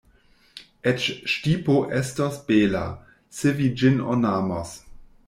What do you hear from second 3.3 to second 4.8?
se vi ĝin ornamos.